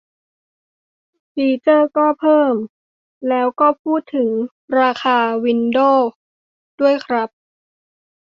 [1.33, 2.53] ฟีเจอร์ก็เพิ่ม
[3.29, 4.29] แล้วก็พูดถึง
[4.79, 6.09] ราคาวินโดวส์
[6.81, 7.29] ด้วยครับ